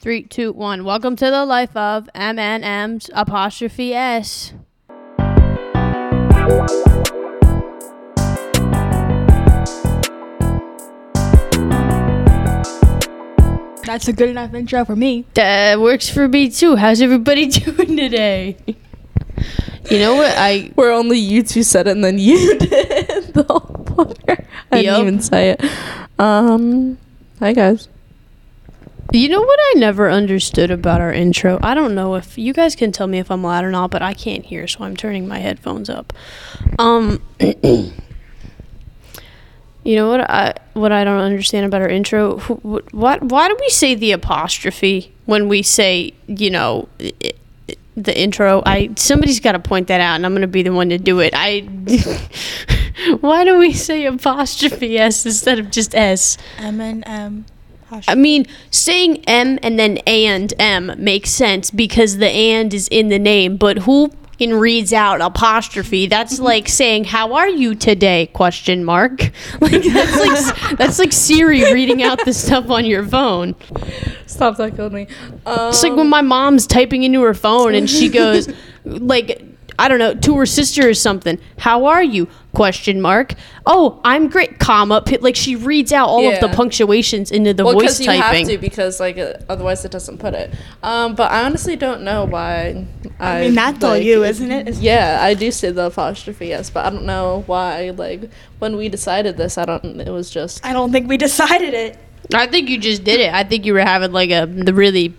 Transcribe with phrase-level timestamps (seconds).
[0.00, 0.84] Three, two, one.
[0.84, 4.52] Welcome to the life of MNM's apostrophe S.
[13.84, 15.24] That's a good enough intro for me.
[15.34, 16.76] That works for me too.
[16.76, 18.56] How's everybody doing today?
[19.90, 20.32] You know what?
[20.38, 24.46] I Where only you two said it and then you did the whole podcast.
[24.70, 25.64] I didn't even say it.
[26.20, 26.98] Um,
[27.40, 27.88] hi guys.
[29.10, 31.58] You know what I never understood about our intro?
[31.62, 34.02] I don't know if you guys can tell me if I'm loud or not, but
[34.02, 36.12] I can't hear, so I'm turning my headphones up.
[36.78, 37.22] Um
[39.84, 42.36] You know what I what I don't understand about our intro?
[42.38, 47.12] Wh- wh- What why do we say the apostrophe when we say, you know, i-
[47.24, 48.62] i- the intro?
[48.66, 50.98] I somebody's got to point that out and I'm going to be the one to
[50.98, 51.32] do it.
[51.34, 51.60] I
[53.20, 56.36] Why do we say apostrophe s instead of just s?
[56.58, 57.46] M and M.
[58.06, 63.08] I mean, saying M and then and M makes sense because the and is in
[63.08, 64.08] the name, but who
[64.38, 66.06] fucking reads out apostrophe?
[66.06, 69.30] That's like saying "How are you today?" question mark.
[69.60, 73.54] Like that's like that's like Siri reading out the stuff on your phone.
[74.26, 75.08] Stop that killed me.
[75.46, 78.48] Um, It's like when my mom's typing into her phone and she goes,
[78.84, 79.42] like,
[79.78, 81.38] I don't know, to her sister or something.
[81.58, 82.28] How are you?
[82.58, 83.34] Question mark.
[83.66, 84.58] Oh, I'm great.
[84.58, 85.00] Comma.
[85.00, 88.20] pi- Like she reads out all of the punctuations into the well, voice because you
[88.20, 90.52] have to because like uh, otherwise it doesn't put it.
[90.82, 92.84] Um, but I honestly don't know why.
[93.20, 94.66] I, I mean, that's all you, isn't it?
[94.66, 97.90] It's- Yeah, I do say the apostrophe yes, but I don't know why.
[97.90, 98.28] Like
[98.58, 100.00] when we decided this, I don't.
[100.00, 101.96] It was just I don't think we decided it.
[102.34, 103.32] I think you just did it.
[103.32, 105.14] I think you were having like a the really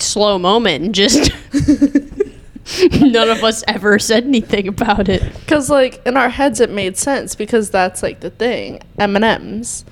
[0.00, 1.30] slow moment and just
[3.00, 5.22] none of us ever said anything about it.
[5.40, 9.24] because like in our heads it made sense because that's like the thing M and
[9.24, 9.84] M's.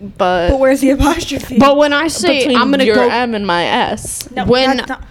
[0.00, 1.58] But, But where's the apostrophe?
[1.58, 4.30] But when I say between I'm gonna your go, M and my S.
[4.30, 5.04] No, when- that's not-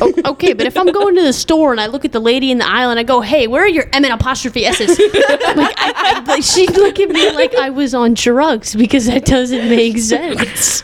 [0.00, 2.50] O- okay, but if I'm going to the store and I look at the lady
[2.50, 5.74] in the aisle and I go, "Hey, where are your M and apostrophe S's?" like,
[5.76, 9.68] I, I, like she'd look at me like I was on drugs because that doesn't
[9.68, 10.82] make sense.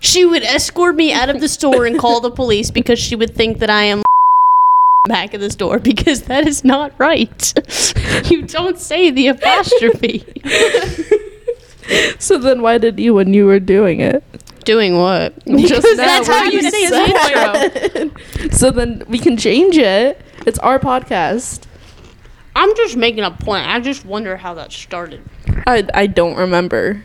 [0.00, 3.34] She would escort me out of the store and call the police because she would
[3.34, 4.02] think that I am
[5.08, 7.52] back of the store because that is not right.
[8.30, 10.24] you don't say the apostrophe.
[12.18, 14.22] So then why did you when you were doing it?
[14.64, 15.34] Doing what?
[15.46, 18.52] Just Because now that's how you say it.
[18.52, 20.20] so then we can change it.
[20.46, 21.62] It's our podcast.
[22.54, 23.66] I'm just making a point.
[23.66, 25.22] I just wonder how that started.
[25.66, 27.04] I I don't remember.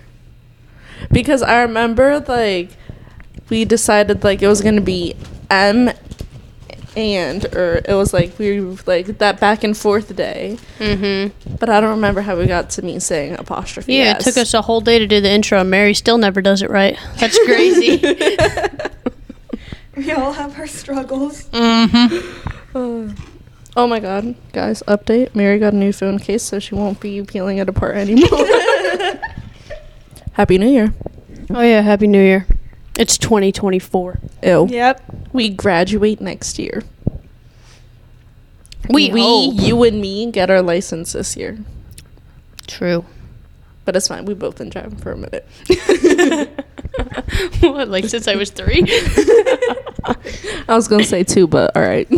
[1.12, 2.72] Because I remember like
[3.50, 5.16] we decided like it was gonna be
[5.50, 5.92] M
[6.96, 10.58] and or it was like we were like that back and forth day.
[10.80, 11.56] Mm-hmm.
[11.56, 13.96] But I don't remember how we got to me saying apostrophe.
[13.96, 15.60] Yeah, it took us a whole day to do the intro.
[15.60, 16.98] and Mary still never does it right.
[17.18, 17.98] That's crazy.
[19.96, 21.46] we all have our struggles.
[21.50, 22.50] mm-hmm.
[22.76, 23.08] Uh,
[23.76, 24.82] oh my god, guys!
[24.88, 28.48] Update: Mary got a new phone case, so she won't be peeling it apart anymore.
[30.34, 30.92] Happy New Year!
[31.52, 32.48] Oh yeah, Happy New Year.
[32.98, 34.20] It's 2024.
[34.44, 34.68] Ew.
[34.70, 35.04] Yep.
[35.34, 36.84] We graduate next year.
[38.90, 39.56] We, we, hope.
[39.58, 41.58] you and me, get our license this year.
[42.68, 43.06] True.
[43.86, 44.26] But it's fine.
[44.26, 45.48] We've both been driving for a minute.
[47.62, 48.84] what, like since I was three?
[50.68, 52.08] I was gonna say two, but all right.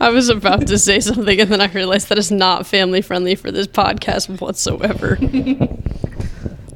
[0.00, 3.36] I was about to say something and then I realized that it's not family friendly
[3.36, 5.16] for this podcast whatsoever.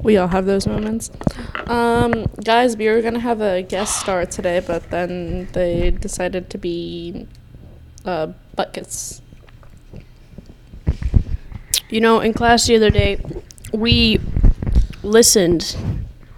[0.02, 1.10] we all have those moments.
[1.66, 6.58] Um, guys, we were gonna have a guest star today, but then they decided to
[6.58, 7.26] be
[8.04, 9.22] uh, buckets.
[11.88, 13.20] You know, in class the other day,
[13.72, 14.20] we
[15.02, 15.76] listened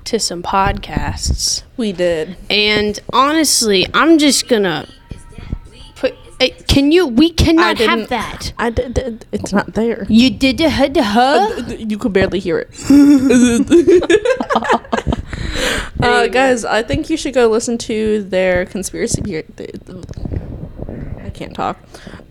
[0.05, 1.63] to some podcasts.
[1.77, 2.37] We did.
[2.49, 4.89] And honestly, I'm just gonna
[6.39, 6.51] put.
[6.53, 7.07] eh, Can you?
[7.07, 8.53] We cannot have that.
[8.59, 9.27] I did.
[9.33, 10.07] It's not there.
[10.09, 10.89] You did the huh?
[10.89, 11.63] the huh?
[11.79, 12.71] You could barely hear it.
[16.01, 19.23] uh, guys, I think you should go listen to their conspiracy.
[19.23, 19.45] Theory.
[21.25, 21.79] I can't talk.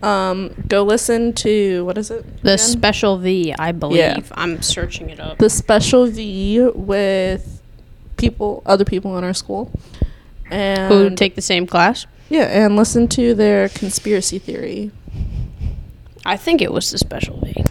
[0.02, 2.24] Um, go listen to what is it?
[2.42, 2.58] The again?
[2.58, 3.98] special V, I believe.
[3.98, 4.20] Yeah.
[4.32, 5.38] I'm searching it up.
[5.38, 7.60] the special V with
[8.16, 9.70] people, other people in our school,
[10.50, 12.06] and Who take the same class?
[12.28, 14.90] Yeah, and listen to their conspiracy theory.
[16.24, 17.64] I think it was the special V.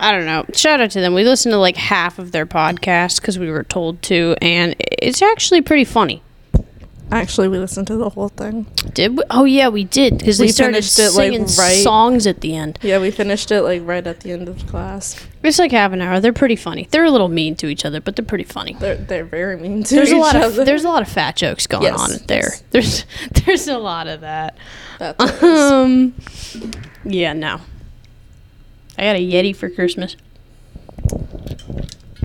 [0.00, 0.44] I don't know.
[0.54, 1.14] Shout out to them.
[1.14, 5.22] We listened to like half of their podcast because we were told to, and it's
[5.22, 6.22] actually pretty funny.
[7.10, 8.66] Actually, we listened to the whole thing.
[8.92, 9.22] Did we?
[9.30, 12.42] Oh yeah, we did because they We started finished it, like, singing right- songs at
[12.42, 12.78] the end.
[12.82, 15.18] Yeah, we finished it like right at the end of class.
[15.42, 16.20] It's like half an hour.
[16.20, 16.86] They're pretty funny.
[16.90, 18.74] They're a little mean to each other, but they're pretty funny.
[18.78, 20.60] They're they're very mean to There's each a lot other.
[20.60, 22.50] of there's a lot of fat jokes going Yes, on there.
[22.52, 22.62] yes.
[22.70, 23.04] There's
[23.44, 24.56] there's a lot of that.
[24.98, 25.16] That.
[25.42, 26.14] Um,
[27.04, 27.60] yeah, no.
[28.98, 30.16] I got a Yeti for Christmas.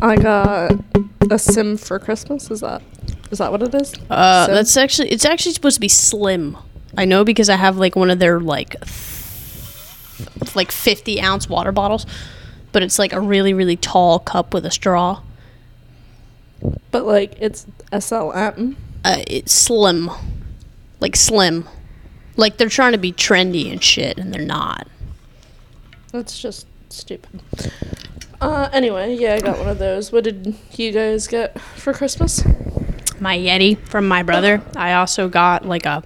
[0.02, 0.74] I got
[1.32, 2.52] a sim for Christmas.
[2.52, 2.82] Is that
[3.34, 3.94] is that what it is?
[4.10, 4.56] Uh, Sim?
[4.56, 6.56] that's actually it's actually supposed to be slim.
[6.96, 11.72] I know because I have like one of their like th- like 50 ounce water
[11.72, 12.06] bottles,
[12.72, 15.22] but it's like a really really tall cup with a straw.
[16.92, 18.76] But like it's SLM.
[19.04, 20.10] Uh, it's slim,
[21.02, 21.68] like slim,
[22.38, 24.88] like they're trying to be trendy and shit, and they're not.
[26.12, 27.42] That's just stupid.
[28.40, 30.12] Uh, anyway, yeah, I got one of those.
[30.12, 32.44] What did you guys get for Christmas?
[33.24, 34.62] My Yeti from my brother.
[34.76, 36.04] I also got like a.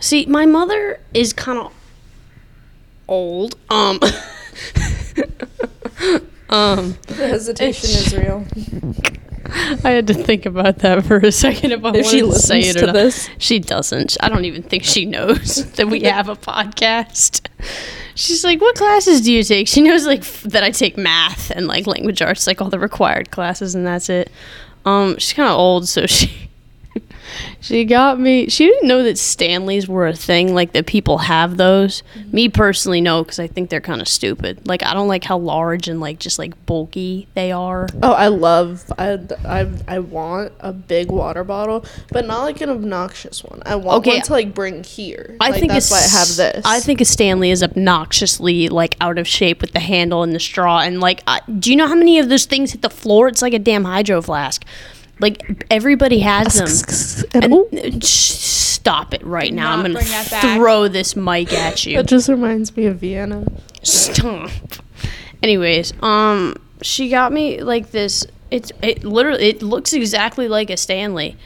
[0.00, 1.72] See, my mother is kind of
[3.08, 3.56] old.
[3.68, 3.98] Um.
[6.48, 6.96] um.
[7.08, 8.46] The hesitation is real.
[9.84, 12.32] I had to think about that for a second if I If wanted she to
[12.32, 12.92] say listens it to not.
[12.94, 13.28] this.
[13.38, 14.16] She doesn't.
[14.20, 17.48] I don't even think she knows that we have a podcast.
[18.14, 21.50] She's like, "What classes do you take?" She knows like f- that I take math
[21.50, 24.30] and like language arts, like all the required classes, and that's it.
[24.84, 26.50] Um, she's kind of old, so she
[27.60, 28.48] she got me.
[28.48, 32.02] She didn't know that Stanleys were a thing, like that people have those.
[32.14, 32.30] Mm-hmm.
[32.34, 34.66] Me personally, no, because I think they're kind of stupid.
[34.66, 37.88] Like I don't like how large and like just like bulky they are.
[38.02, 38.84] Oh, I love.
[38.98, 43.62] I, I I want a big water bottle, but not like an obnoxious one.
[43.66, 44.16] I want Okay.
[44.16, 45.36] one to like bring here.
[45.40, 46.62] I Like, think that's why I have this.
[46.64, 50.40] I think a Stanley is obnoxiously like out of shape with the handle and the
[50.40, 50.80] straw.
[50.80, 53.28] And like, I, do you know how many of those things hit the floor?
[53.28, 54.64] It's like a damn hydro flask.
[55.22, 57.30] Like everybody has them.
[57.32, 59.72] And, And oh, stop it right now!
[59.72, 60.56] I'm gonna bring that back.
[60.56, 61.96] throw this mic at you.
[61.96, 63.46] that just reminds me of Vienna.
[63.82, 64.50] Stop.
[65.42, 68.26] Anyways, um, she got me like this.
[68.50, 71.36] It's it literally it looks exactly like a Stanley.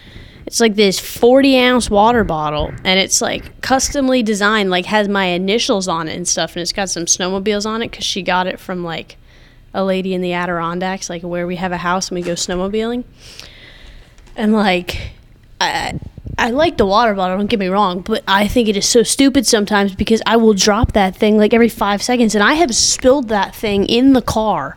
[0.46, 5.26] It's like this 40 ounce water bottle, and it's like customly designed, like has my
[5.26, 8.46] initials on it and stuff, and it's got some snowmobiles on it because she got
[8.46, 9.18] it from like
[9.74, 13.04] a lady in the Adirondacks, like where we have a house and we go snowmobiling.
[14.36, 15.12] And like,
[15.60, 15.98] I
[16.38, 17.38] I like the water bottle.
[17.38, 20.52] Don't get me wrong, but I think it is so stupid sometimes because I will
[20.54, 24.22] drop that thing like every five seconds, and I have spilled that thing in the
[24.22, 24.76] car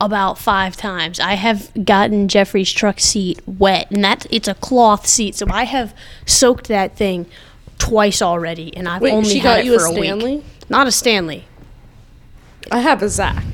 [0.00, 1.18] about five times.
[1.20, 5.64] I have gotten Jeffrey's truck seat wet, and that it's a cloth seat, so I
[5.64, 5.94] have
[6.26, 7.26] soaked that thing
[7.78, 10.36] twice already, and I've Wait, only she had got it you a for a Stanley?
[10.36, 10.44] week.
[10.68, 11.44] Not a Stanley.
[12.72, 13.44] I have a Zach.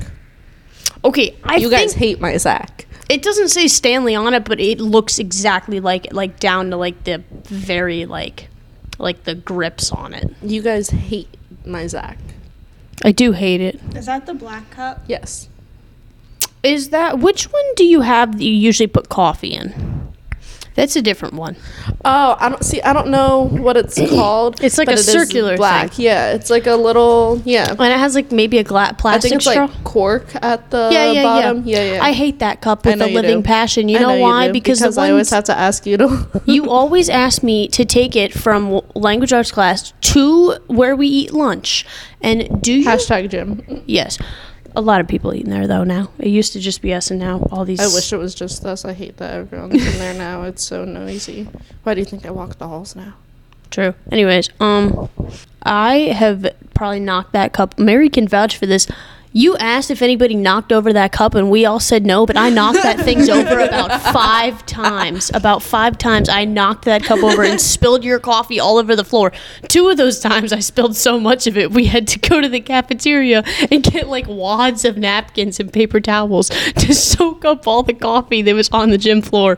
[1.03, 2.84] Okay, I You guys hate my Zach.
[3.09, 6.77] It doesn't say Stanley on it, but it looks exactly like it, like down to
[6.77, 8.49] like the very like
[8.97, 10.33] like the grips on it.
[10.41, 11.29] You guys hate
[11.65, 12.17] my Zach.
[13.03, 13.79] I do hate it.
[13.95, 15.03] Is that the black cup?
[15.07, 15.49] Yes.
[16.63, 19.94] Is that which one do you have that you usually put coffee in?
[20.75, 21.55] That's a different one.
[22.03, 22.81] Oh, I don't see.
[22.81, 24.61] I don't know what it's called.
[24.61, 25.93] It's like a it circular black.
[25.93, 26.05] thing.
[26.05, 27.41] Yeah, it's like a little.
[27.45, 29.65] Yeah, And it has like maybe a gla- I plastic think it's straw.
[29.67, 31.63] like cork at the yeah, yeah, bottom.
[31.65, 31.81] yeah.
[31.81, 32.03] Yeah, yeah.
[32.03, 33.43] I hate that cup with a living do.
[33.43, 33.87] passion.
[33.87, 34.47] You I know, why?
[34.47, 36.41] do, because, the I always have to ask you to.
[36.45, 41.31] you always ask me to take it from language arts class to where we eat
[41.33, 41.85] lunch.
[42.21, 43.83] And do you Hashtag gym.
[43.85, 44.17] Yes.
[44.75, 46.09] A lot of people eating there though now.
[46.19, 48.65] It used to just be us and now all these I wish it was just
[48.65, 48.83] us.
[48.85, 50.43] I hate that everyone's in there now.
[50.43, 51.47] It's so noisy.
[51.83, 53.13] Why do you think I walk the halls now?
[53.71, 53.93] True.
[54.11, 55.09] Anyways, um
[55.63, 57.79] I have probably knocked that cup.
[57.79, 58.87] Mary can vouch for this.
[59.37, 62.49] You asked if anybody knocked over that cup and we all said no, but I
[62.49, 65.29] knocked that thing over about 5 times.
[65.33, 69.03] About 5 times I knocked that cup over and spilled your coffee all over the
[69.03, 69.33] floor.
[69.67, 72.47] Two of those times I spilled so much of it, we had to go to
[72.47, 77.83] the cafeteria and get like wads of napkins and paper towels to soak up all
[77.83, 79.57] the coffee that was on the gym floor.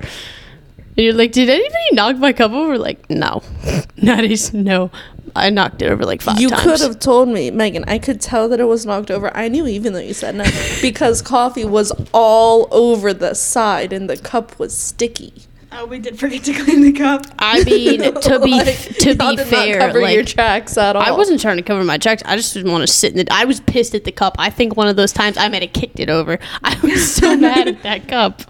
[0.98, 2.78] And you're like, did anybody knock my cup over?
[2.78, 3.44] Like, no.
[3.98, 4.92] That is no.
[5.36, 6.62] I knocked it over like five you times.
[6.64, 7.84] could have told me, Megan.
[7.88, 9.36] I could tell that it was knocked over.
[9.36, 10.46] I knew even though you said no
[10.82, 15.34] because coffee was all over the side and the cup was sticky.
[15.72, 17.26] Oh, we did forget to clean the cup.
[17.40, 20.96] I mean, to be Like, to be did not fair, cover your like tracks at
[20.96, 21.02] all.
[21.02, 22.24] I wasn't trying to cover my tracks.
[22.26, 23.30] I just didn't want to sit in it.
[23.32, 24.36] I was pissed at the cup.
[24.40, 26.40] I think one of those times I might have kicked it over.
[26.64, 28.42] I was so mad at that cup.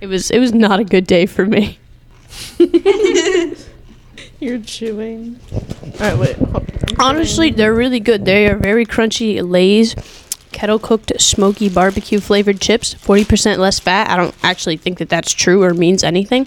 [0.00, 1.78] It was it was not a good day for me.
[4.40, 5.40] You're chewing.
[5.52, 6.36] All right, wait.
[6.36, 6.66] hold on.
[6.90, 8.24] I'm Honestly, they're really good.
[8.26, 9.94] They are very crunchy Lay's
[10.52, 12.94] kettle cooked smoky barbecue flavored chips.
[12.94, 14.10] 40% less fat.
[14.10, 16.46] I don't actually think that that's true or means anything.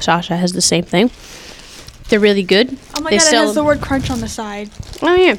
[0.00, 1.10] Sasha has the same thing.
[2.08, 2.76] They're really good.
[2.96, 4.70] Oh my They god, it sell- has the word crunch on the side.
[5.02, 5.36] Oh yeah,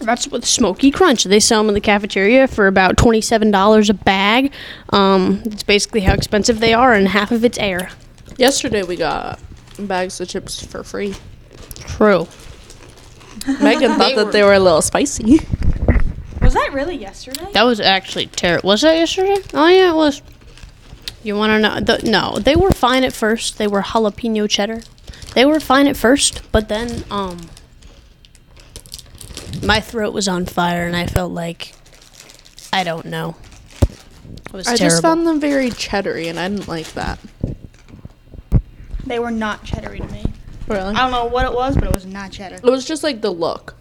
[0.00, 1.24] that's with Smoky Crunch.
[1.24, 4.52] They sell them in the cafeteria for about twenty-seven dollars a bag.
[4.90, 7.90] Um, it's basically how expensive they are, and half of it's air.
[8.36, 9.38] Yesterday we got
[9.78, 11.14] bags of chips for free.
[11.80, 12.26] True.
[13.60, 15.40] Megan thought that they were a little spicy.
[16.40, 17.46] Was that really yesterday?
[17.52, 18.68] That was actually terrible.
[18.68, 19.38] Was that yesterday?
[19.54, 20.22] Oh yeah, it was.
[21.22, 21.80] You want to know?
[21.80, 23.58] The, no, they were fine at first.
[23.58, 24.82] They were jalapeno cheddar.
[25.34, 27.38] They were fine at first, but then um,
[29.62, 31.74] my throat was on fire, and I felt like
[32.72, 33.36] I don't know.
[34.46, 34.90] It was I terrible.
[34.90, 37.18] just found them very cheddary, and I didn't like that.
[39.06, 40.24] They were not cheddary to me.
[40.68, 40.94] Really?
[40.94, 42.56] I don't know what it was, but it was not cheddar.
[42.56, 43.74] It was just like the look.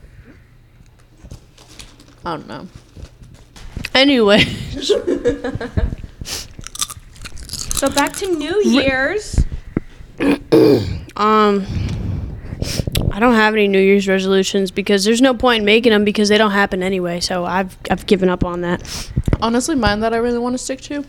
[2.26, 2.68] I don't know.
[3.96, 4.44] anyway,
[7.82, 9.36] So back to New Year's.
[11.16, 11.66] um,
[13.14, 16.30] I don't have any New Year's resolutions because there's no point in making them because
[16.30, 17.20] they don't happen anyway.
[17.20, 19.12] So I've I've given up on that.
[19.42, 21.04] Honestly, mine that I really want to stick to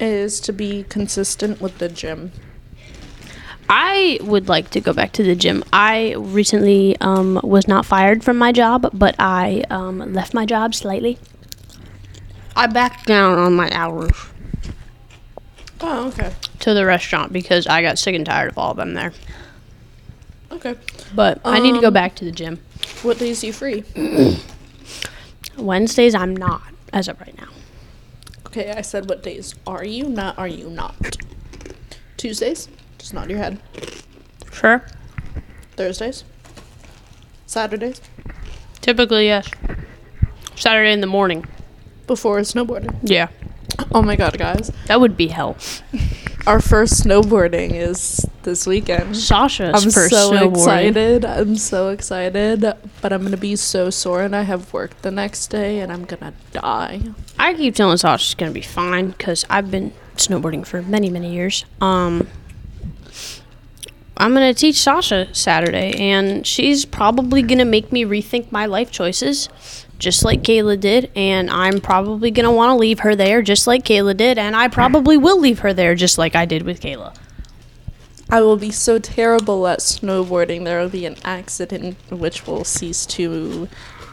[0.00, 2.32] is to be consistent with the gym.
[3.68, 5.64] I would like to go back to the gym.
[5.72, 10.74] I recently um, was not fired from my job, but I um, left my job
[10.74, 11.18] slightly.
[12.56, 14.12] I backed down on my hours
[15.80, 16.32] Oh, okay.
[16.60, 19.12] to the restaurant because I got sick and tired of all of them there.
[20.54, 20.76] Okay.
[21.14, 22.60] But I need to go Um, back to the gym.
[23.02, 23.84] What days are you free?
[25.58, 27.48] Wednesdays, I'm not as of right now.
[28.46, 31.16] Okay, I said what days are you, not are you not.
[32.16, 32.68] Tuesdays?
[32.98, 33.60] Just nod your head.
[34.52, 34.84] Sure.
[35.76, 36.24] Thursdays?
[37.46, 38.00] Saturdays?
[38.80, 39.48] Typically, yes.
[40.54, 41.44] Saturday in the morning.
[42.06, 42.96] Before snowboarding.
[43.02, 43.28] Yeah.
[43.92, 44.70] Oh my god, guys.
[44.86, 45.56] That would be hell.
[46.46, 49.16] Our first snowboarding is this weekend.
[49.16, 50.50] Sasha's I'm first so snowboarding.
[50.52, 51.24] excited.
[51.24, 52.60] I'm so excited.
[53.00, 56.04] But I'm gonna be so sore and I have work the next day and I'm
[56.04, 57.00] gonna die.
[57.38, 61.32] I keep telling Sasha she's gonna be fine because I've been snowboarding for many, many
[61.32, 61.64] years.
[61.80, 62.28] Um,
[64.18, 69.48] I'm gonna teach Sasha Saturday, and she's probably gonna make me rethink my life choices,
[70.04, 71.10] just like Kayla did.
[71.16, 74.68] And I'm probably gonna want to leave her there, just like Kayla did, and I
[74.68, 77.16] probably will leave her there, just like I did with Kayla.
[78.30, 83.04] I will be so terrible at snowboarding there will be an accident which will cease
[83.06, 83.68] to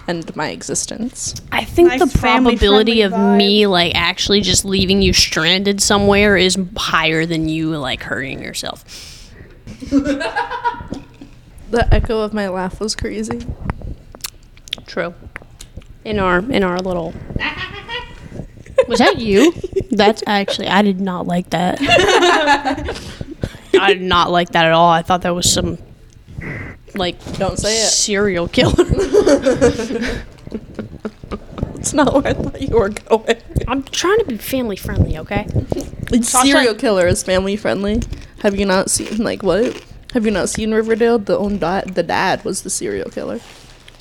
[0.07, 1.33] end my existence.
[1.51, 3.37] I think Nice the probability of vibe.
[3.37, 8.83] me like actually just leaving you stranded somewhere is higher than you like hurting yourself.
[11.71, 13.39] The echo of my laugh was crazy.
[14.87, 15.13] True.
[16.03, 17.13] In our in our little
[18.87, 19.53] Was that you?
[19.91, 21.77] That's actually I did not like that.
[23.79, 24.89] I did not like that at all.
[24.89, 25.77] I thought that was some
[26.95, 27.89] like Don't say it.
[27.89, 28.85] serial killer.
[31.81, 33.37] It's not where I thought you were going.
[33.67, 35.47] I'm trying to be family friendly, okay?
[36.21, 38.03] Serial killer is family friendly.
[38.43, 39.83] Have you not seen like what?
[40.13, 41.17] Have you not seen Riverdale?
[41.17, 43.39] The own dad, the dad was the serial killer.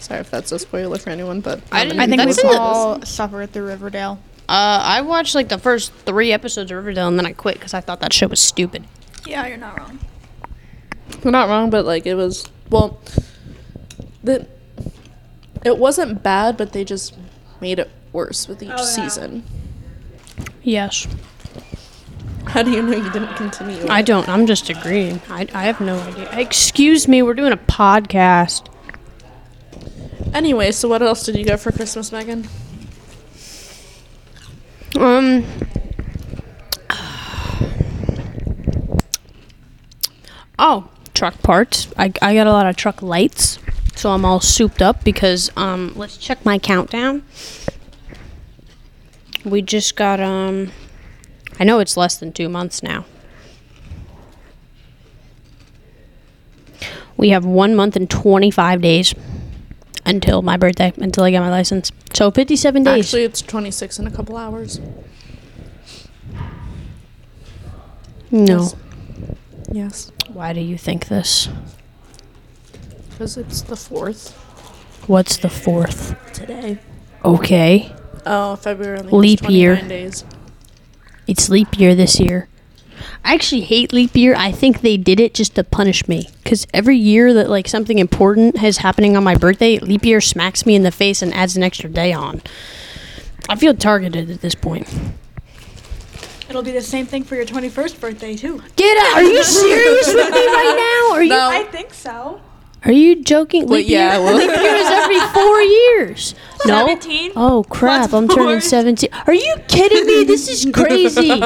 [0.01, 2.55] Sorry if that's a spoiler for anyone, but I didn't- I think That's we in
[2.55, 4.19] the- all suffer through Riverdale.
[4.49, 7.75] Uh, I watched like the first three episodes of Riverdale and then I quit because
[7.75, 8.85] I thought that show was stupid.
[9.27, 9.99] Yeah, you're not wrong.
[11.23, 12.99] You're not wrong, but like it was well,
[14.25, 14.47] the
[15.65, 17.15] it wasn't bad, but they just
[17.61, 18.85] made it worse with each Oh, yeah.
[18.85, 19.45] season.
[20.63, 21.07] Yes.
[22.47, 23.87] How do you know you didn't continue?
[23.89, 24.07] I it?
[24.07, 24.29] don't.
[24.29, 25.21] I'm just agreeing.
[25.31, 26.29] I, I have no idea.
[26.39, 28.67] Excuse me, we're doing a podcast.
[30.33, 32.49] Anyway, so what else did you get for Christmas, Megan?
[34.97, 35.45] Um.
[40.59, 41.89] Oh, truck parts.
[41.97, 43.59] I, I got a lot of truck lights,
[43.97, 45.93] so I'm all souped up because um.
[45.97, 47.25] Let's check my countdown.
[49.45, 50.71] We just got um.
[51.59, 53.05] I know it's less than two months now.
[57.17, 59.15] We have one month and 25 days
[60.07, 61.91] until my birthday, until I get my license.
[62.15, 63.07] So 57 days.
[63.07, 64.81] Actually, it's 26 in a couple hours.
[68.31, 68.63] no.
[68.63, 68.75] Yes.
[69.73, 71.49] Yes, Why do you think this?
[73.11, 74.33] because it's the fourth
[75.07, 76.17] What's the fourth?
[76.33, 76.79] today.
[77.25, 77.93] Okay.
[78.27, 79.75] Oh, February Leap year.
[79.77, 80.25] 29 days.
[81.27, 82.49] It's leap year this year.
[83.25, 84.35] I actually hate leap year.
[84.37, 86.29] I think they did it just to punish me.
[86.43, 90.67] Because every year that like something important is happening on my birthday, leap year smacks
[90.67, 92.43] me in the face and adds an extra day on.
[93.49, 94.89] I feel targeted at this point.
[96.49, 98.61] It'll be the same thing for your 21st birthday too.
[98.77, 99.19] Get out!
[99.19, 101.15] Are you serious with me right now?
[101.15, 101.49] Are you No.
[101.51, 102.41] I think so.
[102.85, 103.67] Are you joking?
[103.67, 106.35] Well, Leap year- yeah, well- leap year is every four years.
[106.67, 106.87] No.
[106.89, 107.33] 17?
[107.37, 108.11] Oh crap!
[108.11, 109.09] Plus I'm turning seventeen.
[109.27, 110.25] Are you kidding me?
[110.25, 111.43] This is crazy.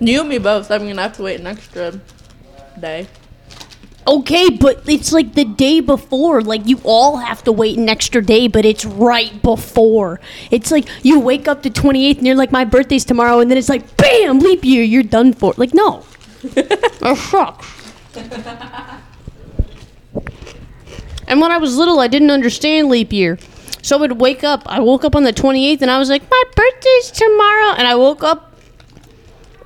[0.00, 0.70] You and me both.
[0.70, 2.00] I'm gonna have to wait an extra
[2.78, 3.06] day.
[4.08, 6.40] Okay, but it's like the day before.
[6.42, 10.20] Like you all have to wait an extra day, but it's right before.
[10.50, 13.58] It's like you wake up the 28th and you're like, my birthday's tomorrow, and then
[13.58, 15.54] it's like, bam, leap year, you're done for.
[15.56, 16.04] Like no,
[16.42, 17.66] that sucks.
[21.28, 23.38] And when I was little, I didn't understand leap year.
[23.82, 24.62] So I would wake up.
[24.66, 27.74] I woke up on the 28th and I was like, my birthday's tomorrow.
[27.76, 28.45] And I woke up.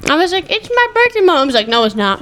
[0.09, 1.21] I was like, it's my birthday.
[1.21, 2.21] Mom I was like, no, it's not.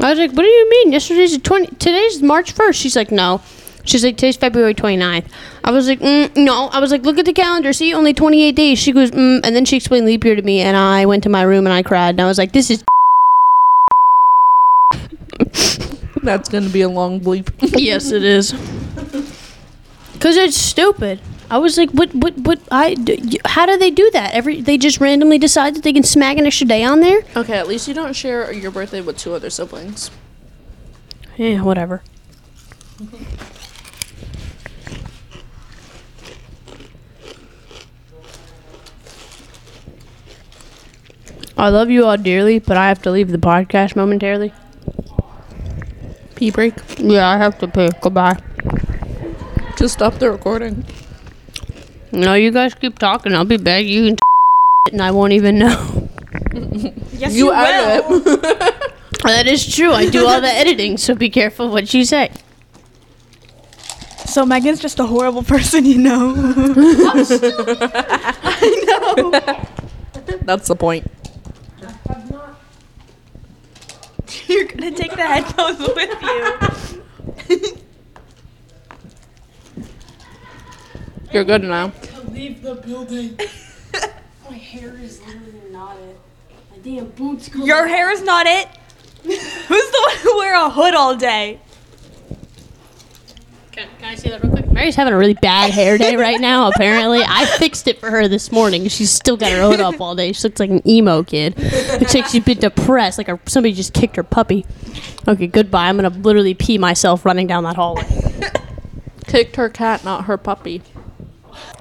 [0.00, 0.92] I was like, what do you mean?
[0.92, 1.66] Yesterday's the 20.
[1.76, 2.74] Today's March 1st.
[2.74, 3.40] She's like, no.
[3.84, 5.26] She's like, today's February 29th.
[5.64, 6.68] I was like, mm, no.
[6.68, 7.72] I was like, look at the calendar.
[7.72, 8.78] See, only 28 days.
[8.78, 9.40] She goes, mm.
[9.42, 10.60] And then she explained leap year to me.
[10.60, 12.10] And I went to my room and I cried.
[12.10, 12.84] And I was like, this is.
[16.22, 17.50] That's gonna be a long bleep.
[17.60, 18.52] yes, it is.
[20.12, 21.20] Because it's stupid.
[21.50, 22.60] I was like, what, what, what?
[22.70, 24.32] I, d- how do they do that?
[24.34, 27.20] Every they just randomly decide that they can smack an extra day on there.
[27.36, 30.10] okay, at least you don't share your birthday with two other siblings.
[31.36, 32.02] Yeah, whatever.
[41.56, 44.52] I love you all dearly, but I have to leave the podcast momentarily.
[46.36, 46.74] Pee break.
[46.98, 47.90] Yeah, I have to pay.
[48.00, 48.40] Goodbye.
[49.76, 50.84] Just stop the recording.
[52.12, 53.34] No, you guys keep talking.
[53.34, 53.84] I'll be back.
[53.84, 54.16] You can
[54.92, 56.08] and I won't even know.
[57.12, 58.20] Yes, You you, will.
[59.24, 59.92] that is true.
[59.92, 62.30] I do all the editing, so be careful what you say.
[64.24, 66.34] So Megan's just a horrible person, you know.
[68.42, 69.30] I know.
[70.42, 71.10] That's the point.
[74.46, 76.22] You're gonna take the headphones with
[77.50, 77.76] you.
[81.32, 81.92] You're good now.
[82.30, 83.38] Leave the building.
[84.50, 86.18] My hair is literally not it.
[86.70, 87.48] My damn boots.
[87.54, 88.68] Your hair is not it.
[89.22, 91.60] Who's the one who wear a hood all day?
[93.70, 94.70] Can, can I say that real quick?
[94.72, 97.20] Mary's having a really bad hair day right now, apparently.
[97.22, 98.88] I fixed it for her this morning.
[98.88, 100.32] She's still got her hood up all day.
[100.32, 101.56] She looks like an emo kid.
[101.58, 104.66] Looks like she's been depressed, like her, somebody just kicked her puppy.
[105.28, 105.88] Okay, goodbye.
[105.88, 108.04] I'm going to literally pee myself running down that hallway.
[109.26, 110.82] Kicked her cat, not her puppy.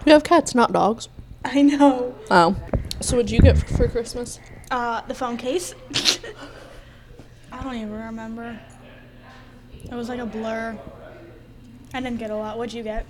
[0.06, 1.10] We have cats, not dogs.
[1.44, 2.16] I know.
[2.30, 2.56] Oh.
[3.00, 4.40] So what'd you get for, for Christmas?
[4.72, 5.74] Uh, the phone case.
[7.52, 8.60] I don't even remember.
[9.84, 10.78] It was like a blur.
[11.94, 12.58] I didn't get a lot.
[12.58, 13.06] What'd you get?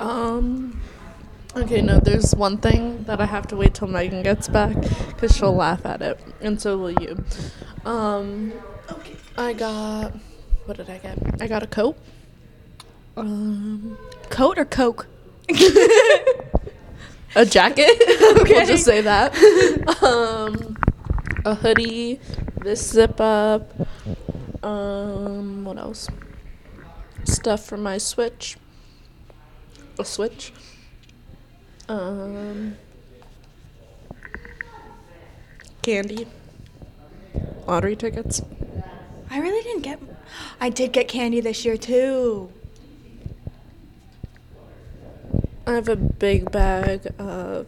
[0.00, 0.80] Um.
[1.56, 4.76] Okay, no, there's one thing that I have to wait till Megan gets back
[5.08, 7.24] because she'll laugh at it, and so will you.
[7.86, 8.52] Um,
[9.38, 10.12] I got.
[10.66, 11.18] What did I get?
[11.40, 11.96] I got a coat.
[13.16, 13.96] Um,
[14.28, 15.06] Coat or Coke?
[17.36, 18.02] a jacket.
[18.36, 18.54] Okay.
[18.54, 19.34] we'll just say that.
[20.02, 20.76] um,
[21.44, 22.20] a hoodie.
[22.62, 23.72] This zip up.
[24.62, 26.08] Um, what else?
[27.24, 28.56] Stuff for my Switch.
[29.98, 30.52] A Switch.
[31.88, 32.76] Um,
[35.82, 36.26] candy.
[37.66, 38.42] Lottery tickets.
[39.30, 40.00] I really didn't get.
[40.60, 42.52] I did get candy this year too.
[45.66, 47.66] I have a big bag of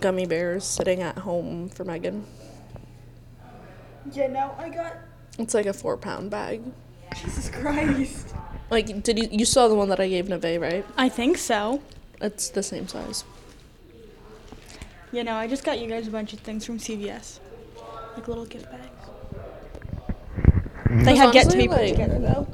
[0.00, 2.26] gummy bears sitting at home for Megan.
[4.12, 4.96] Yeah, no, I got.
[5.38, 6.62] It's like a four pound bag.
[7.16, 8.34] Jesus Christ.
[8.70, 10.84] Like, did you you saw the one that I gave Neve, right?
[10.96, 11.80] I think so.
[12.20, 13.24] It's the same size.
[15.12, 17.38] Yeah, no, I just got you guys a bunch of things from CVS,
[18.16, 18.82] like little gift bags.
[20.90, 22.46] They Because have yet to be put like- together though.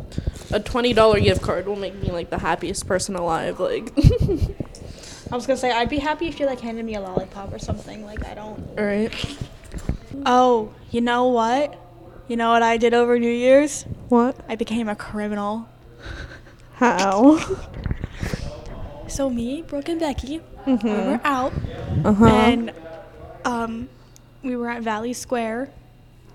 [0.52, 3.58] A twenty dollar gift card will make me like the happiest person alive.
[3.60, 3.90] Like,
[5.30, 7.58] I was gonna say I'd be happy if you like handed me a lollipop or
[7.58, 8.04] something.
[8.04, 8.58] Like I don't.
[8.78, 9.12] all right.
[10.26, 11.78] Oh, you know what?
[12.28, 13.84] You know what I did over New Year's?
[14.08, 14.36] What?
[14.48, 15.68] I became a criminal.
[16.74, 17.38] How?
[19.08, 20.84] So me, Brooke, and Becky, Mhm.
[20.84, 21.52] we were out,
[22.04, 22.26] Uh huh.
[22.26, 22.72] and
[23.44, 23.88] um,
[24.42, 25.70] we were at Valley Square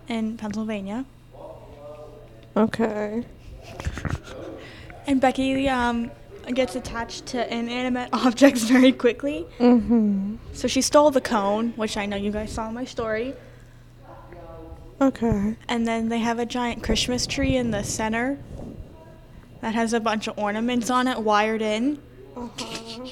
[0.08, 1.06] in Pennsylvania.
[2.56, 3.24] Okay.
[5.08, 6.12] And Becky um,
[6.54, 9.46] gets attached to inanimate objects very quickly.
[9.58, 10.36] Mm-hmm.
[10.54, 13.34] So she stole the cone, which I know you guys saw in my story.
[15.00, 15.56] Okay.
[15.68, 18.38] And then they have a giant Christmas tree in the center
[19.62, 22.00] that has a bunch of ornaments on it wired in.
[22.36, 23.06] Uh-huh.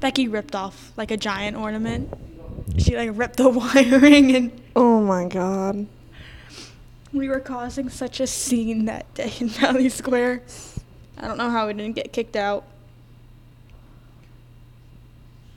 [0.00, 2.12] Becky ripped off like a giant ornament.
[2.78, 5.86] She like ripped the wiring and Oh my god.
[7.12, 10.42] We were causing such a scene that day in Valley Square.
[11.18, 12.64] I don't know how we didn't get kicked out.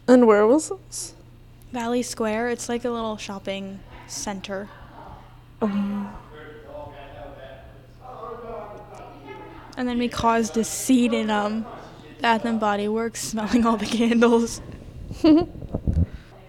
[0.08, 1.13] And where was this?
[1.72, 4.70] Valley Square, it's like a little shopping center.
[5.62, 6.13] Um.
[9.76, 11.66] And then we caused a scene in um
[12.22, 14.62] Bath and Body Works smelling all the candles.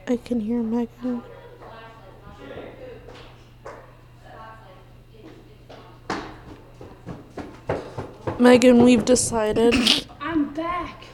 [0.06, 1.22] I can hear Megan.
[8.38, 9.74] Megan, we've decided
[10.20, 11.04] I'm back.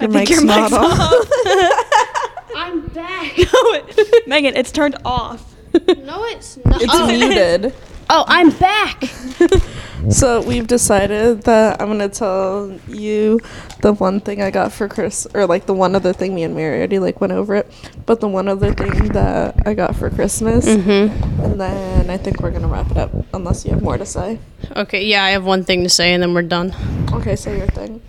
[0.00, 0.86] your I think mic's your not mic's on.
[2.56, 3.38] I'm back.
[3.38, 3.44] No,
[3.74, 5.54] it- Megan, it's turned off.
[5.74, 6.82] no, it's not.
[6.82, 7.06] It's oh.
[7.06, 7.74] muted.
[8.12, 9.02] Oh, I'm back.
[10.10, 13.38] So we've decided that I'm gonna tell you
[13.82, 16.56] the one thing I got for Chris, or like the one other thing me and
[16.56, 17.70] Mary already like went over it,
[18.04, 21.42] but the one other thing that I got for Christmas, Mm-hmm.
[21.44, 24.40] and then I think we're gonna wrap it up unless you have more to say.
[24.74, 26.74] Okay, yeah, I have one thing to say and then we're done.
[27.12, 28.02] Okay, say your thing.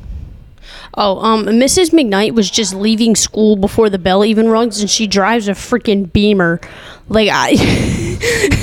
[0.95, 1.91] Oh, um, Mrs.
[1.91, 6.11] McKnight was just leaving school before the bell even rings, and she drives a freaking
[6.11, 6.59] Beamer.
[7.07, 8.59] Like I.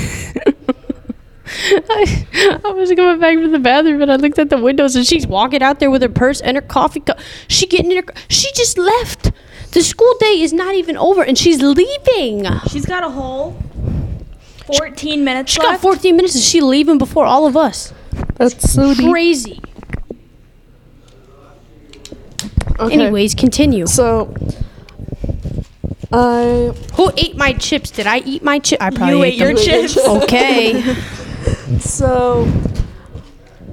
[1.63, 5.05] I, I was coming back from the bathroom and I looked at the windows and
[5.05, 7.19] she's walking out there with her purse and her coffee cup.
[7.47, 8.13] She getting in her.
[8.29, 9.31] She just left.
[9.71, 12.45] The school day is not even over and she's leaving.
[12.69, 13.61] She's got a whole
[14.77, 17.93] 14 minutes She got 14 minutes and she leaving before all of us.
[18.35, 19.09] That's so deep.
[19.11, 19.61] Crazy.
[22.79, 22.93] Okay.
[22.93, 23.85] Anyways, continue.
[23.85, 24.33] So,
[26.11, 27.91] I Who ate my chips?
[27.91, 28.81] Did I eat my chip?
[28.81, 29.97] I probably you ate ate your chips.
[29.97, 30.95] Okay.
[31.79, 32.47] so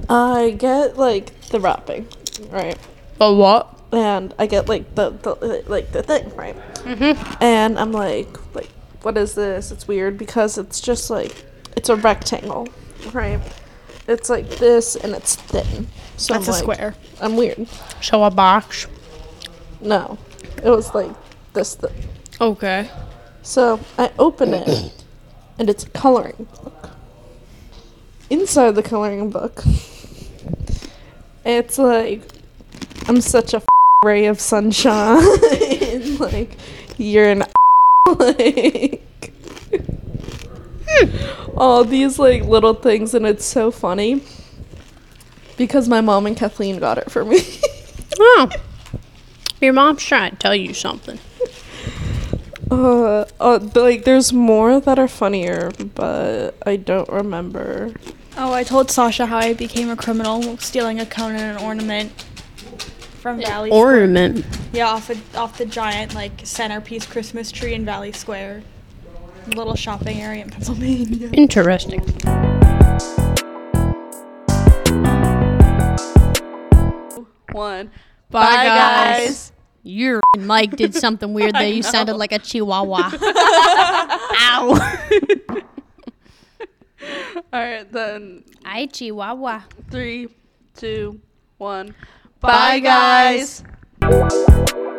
[0.09, 2.07] I get like the wrapping,
[2.49, 2.77] right?
[3.17, 3.75] But what?
[3.91, 6.55] And I get like the, the like the thing, right?
[6.83, 7.43] Mm-hmm.
[7.43, 8.69] And I'm like, like,
[9.01, 9.71] what is this?
[9.71, 11.43] It's weird because it's just like
[11.75, 12.67] it's a rectangle,
[13.13, 13.39] right?
[14.07, 15.87] It's like this and it's thin.
[16.17, 16.95] So That's I'm a like, square.
[17.21, 17.67] I'm weird.
[18.01, 18.87] Show a box.
[19.81, 20.17] No,
[20.57, 21.11] it was like
[21.53, 21.93] this thing.
[22.41, 22.89] Okay.
[23.41, 24.93] So I open it,
[25.57, 26.91] and it's a coloring book.
[28.29, 29.63] Inside the coloring book,
[31.45, 32.21] it's like
[33.07, 33.67] I'm such a f-
[34.05, 35.17] ray of sunshine.
[36.19, 36.57] like
[36.97, 37.43] you're an
[38.19, 39.01] like
[41.57, 44.21] all these like little things, and it's so funny
[45.57, 47.39] because my mom and Kathleen got it for me.
[48.19, 48.49] Oh.
[49.61, 51.19] Your mom's trying to tell you something.
[52.71, 57.93] Uh, uh, but, like there's more that are funnier, but I don't remember.
[58.41, 62.09] Oh, I told Sasha how I became a criminal stealing a cone and an ornament
[63.19, 63.85] from Valley Square.
[63.85, 64.45] Ornament.
[64.71, 68.63] Yeah, off, a, off the giant like centerpiece Christmas tree in Valley Square.
[69.47, 71.29] Little shopping area in Pennsylvania.
[71.33, 71.99] Interesting.
[77.51, 77.91] One.
[78.31, 79.51] Bye, guys.
[79.83, 81.67] Your mic did something weird there.
[81.67, 83.11] You sounded like a chihuahua.
[84.41, 85.65] Ow.
[87.51, 89.61] All right, then Hi, chihuahua.
[89.89, 90.27] three,
[90.75, 91.19] two,
[91.57, 91.95] one.
[92.39, 93.63] Bye, guys.
[94.01, 94.95] guys.